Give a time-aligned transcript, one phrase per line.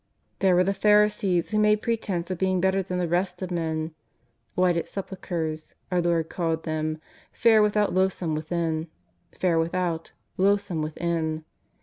[0.39, 3.89] There were the Pharisees who made pretence of being better than the rest of men,
[3.89, 3.91] ^'
[4.55, 6.99] whited sepulchres," our Lord called them,
[7.31, 8.95] fair without, loathsome within.